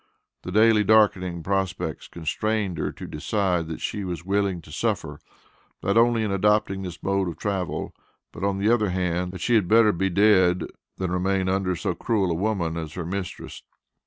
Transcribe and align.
The 0.41 0.51
daily 0.51 0.83
darkening 0.83 1.43
prospects 1.43 2.07
constrained 2.07 2.79
her 2.79 2.91
to 2.91 3.05
decide, 3.05 3.67
that 3.67 3.81
she 3.81 4.03
was 4.03 4.25
willing 4.25 4.59
to 4.63 4.71
suffer, 4.71 5.19
not 5.83 5.95
only 5.95 6.23
in 6.23 6.31
adopting 6.31 6.81
this 6.81 7.03
mode 7.03 7.27
of 7.27 7.37
travel, 7.37 7.93
but 8.31 8.43
on 8.43 8.57
the 8.57 8.71
other 8.73 8.89
hand, 8.89 9.31
that 9.33 9.41
she 9.41 9.53
had 9.53 9.67
better 9.67 9.91
be 9.91 10.09
dead 10.09 10.65
than 10.97 11.11
remain 11.11 11.47
under 11.47 11.75
so 11.75 11.93
cruel 11.93 12.31
a 12.31 12.33
woman 12.33 12.77
as 12.77 12.93
her 12.93 13.05
mistress. 13.05 13.61